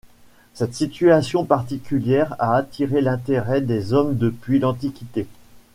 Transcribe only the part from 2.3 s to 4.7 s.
a attiré l'intérêt des hommes depuis